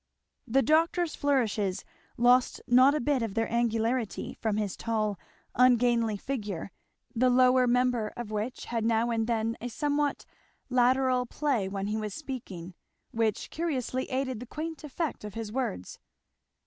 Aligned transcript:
The 0.47 0.63
doctor's 0.63 1.13
flourishes 1.15 1.85
lost 2.17 2.59
not 2.65 2.95
a 2.95 2.99
bit 2.99 3.21
of 3.21 3.35
their 3.35 3.47
angularity 3.47 4.33
from 4.41 4.57
his 4.57 4.75
tall 4.75 5.19
ungainly 5.53 6.17
figure 6.17 6.55
and 6.55 6.61
a 6.61 6.65
lantern 6.65 6.85
jawed 6.89 7.11
face, 7.11 7.19
the 7.19 7.29
lower 7.51 7.67
member 7.67 8.07
of 8.17 8.31
which 8.31 8.65
had 8.65 8.83
now 8.83 9.11
and 9.11 9.27
then 9.27 9.57
a 9.61 9.69
somewhat 9.69 10.25
lateral 10.71 11.27
play 11.27 11.67
when 11.69 11.85
he 11.85 11.97
was 11.97 12.15
speaking, 12.15 12.73
which 13.11 13.51
curiously 13.51 14.05
aided 14.09 14.39
the 14.39 14.47
quaint 14.47 14.83
effect 14.83 15.23
of 15.23 15.35
his 15.35 15.51
words. 15.51 15.99